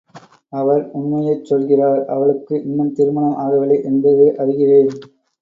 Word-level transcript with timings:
அவர் 0.53 0.83
உண்மையைச் 0.91 1.45
சொல்கிறார், 1.45 2.01
அவளுக்கு 2.07 2.55
இன்னும் 2.63 2.91
திருமணம் 2.93 3.37
ஆகவில்லை 3.37 3.79
என்பது 3.83 4.25
அறிகிறேன். 4.39 4.91